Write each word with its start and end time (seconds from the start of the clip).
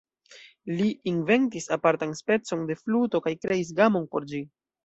Li 0.79 0.87
inventis 1.11 1.69
apartan 1.77 2.17
specon 2.21 2.65
de 2.71 2.79
fluto 2.83 3.25
kaj 3.29 3.35
kreis 3.47 3.73
gamon 3.83 4.13
por 4.17 4.31
ĝi. 4.35 4.43